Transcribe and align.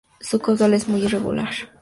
Su 0.19 0.39
caudal 0.39 0.73
es 0.73 0.87
muy 0.87 1.03
irregular. 1.03 1.53